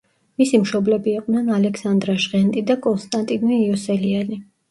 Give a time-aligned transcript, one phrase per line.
[0.41, 4.43] მისი მშობლები იყვნენ ალექსანდრა ჟღენტი და კონსტანტინე იოსელიანი.